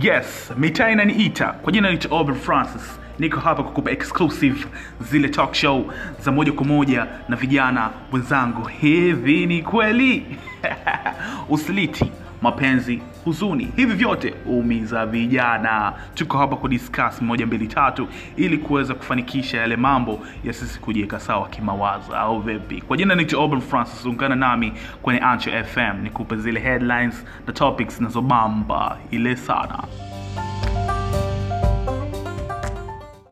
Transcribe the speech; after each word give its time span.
Yes, 0.00 0.52
mitaa 0.56 0.90
inaniita 0.90 1.52
kwa 1.52 1.72
jina 1.72 1.88
naitwa 1.88 2.18
Ober 2.20 2.34
Francis. 2.34 3.00
Niko 3.18 3.40
hapa 3.40 3.62
kukupa 3.62 3.90
exclusive 3.90 4.66
zile 5.00 5.28
talk 5.28 5.54
show 5.54 5.92
za 6.20 6.32
moja 6.32 6.52
kwa 6.52 6.66
moja 6.66 7.06
na 7.28 7.36
vijana 7.36 7.90
wenzangu. 8.12 8.64
Hivi 8.68 9.46
ni 9.46 9.62
kweli? 9.62 10.33
Usaliti, 11.48 12.10
mapenzi, 12.42 13.02
huzuni, 13.24 13.68
hivi 13.76 13.92
vyote 13.94 14.34
umiza 14.46 15.06
vijana. 15.06 15.92
Tuko 16.14 16.38
hapa 16.38 16.56
kudiscuss 16.56 17.22
moja 17.22 17.46
mbili 17.46 17.66
tatu, 17.68 18.08
ili 18.36 18.58
kuweza 18.58 18.94
kufanikisha 18.94 19.58
yale 19.60 19.76
mambo 19.76 20.20
ya 20.44 20.52
sisi 20.52 20.80
kujiweka 20.80 21.20
sawa 21.20 21.48
kimawazo, 21.48 22.16
au 22.16 22.40
vipi? 22.40 22.80
Kwa 22.80 22.96
jina 22.96 23.14
ni 23.14 23.34
Ober 23.34 23.60
Francis, 23.60 24.04
ungana 24.06 24.36
nami 24.36 24.72
kwenye 25.02 25.20
Ancho 25.20 25.50
FM 25.64 26.02
nikupe 26.02 26.36
zile 26.36 26.60
headlines 26.60 27.24
na 27.46 27.52
topics 27.52 27.96
zinazobamba 27.98 28.98
ile 29.10 29.36
sana. 29.36 29.82